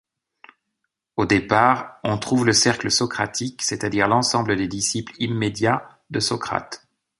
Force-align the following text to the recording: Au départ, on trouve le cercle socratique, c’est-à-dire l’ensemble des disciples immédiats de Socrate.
Au 1.15 1.27
départ, 1.27 1.99
on 2.03 2.17
trouve 2.17 2.43
le 2.43 2.53
cercle 2.53 2.89
socratique, 2.89 3.61
c’est-à-dire 3.61 4.07
l’ensemble 4.07 4.55
des 4.55 4.67
disciples 4.67 5.13
immédiats 5.19 5.87
de 6.09 6.19
Socrate. 6.19 6.87